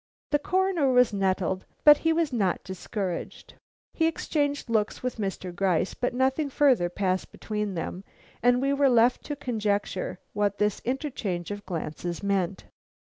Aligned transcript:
The 0.31 0.39
Coroner 0.39 0.91
was 0.91 1.13
nettled, 1.13 1.63
but 1.83 1.99
he 1.99 2.11
was 2.11 2.33
not 2.33 2.63
discouraged. 2.63 3.53
He 3.93 4.07
exchanged 4.07 4.67
looks 4.67 5.03
with 5.03 5.17
Mr. 5.17 5.53
Gryce, 5.55 5.93
but 5.93 6.15
nothing 6.15 6.49
further 6.49 6.89
passed 6.89 7.31
between 7.31 7.75
them 7.75 8.03
and 8.41 8.63
we 8.63 8.73
were 8.73 8.89
left 8.89 9.23
to 9.25 9.35
conjecture 9.35 10.17
what 10.33 10.57
this 10.57 10.79
interchange 10.85 11.51
of 11.51 11.67
glances 11.67 12.23
meant. 12.23 12.63